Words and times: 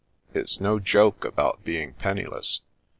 "It's 0.33 0.59
no 0.59 0.79
joke 0.79 1.23
about 1.23 1.63
be 1.63 1.79
ing 1.79 1.93
penniless. 1.93 2.61